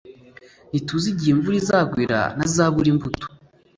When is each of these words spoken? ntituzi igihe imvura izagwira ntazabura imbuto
ntituzi 0.69 1.07
igihe 1.13 1.31
imvura 1.33 1.57
izagwira 1.61 2.19
ntazabura 2.35 2.87
imbuto 2.93 3.25